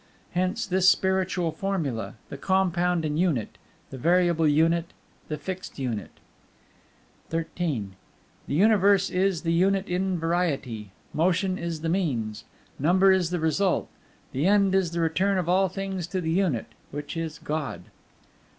[0.31, 3.59] Hence this Spiritual formula: the compound Unit,
[3.91, 4.93] the variable Unit,
[5.27, 6.09] the fixed Unit.
[7.29, 7.89] XIII
[8.47, 10.91] The Universe is the Unit in variety.
[11.13, 12.45] Motion is the means;
[12.79, 13.89] Number is the result.
[14.31, 17.83] The end is the return of all things to the Unit, which is God.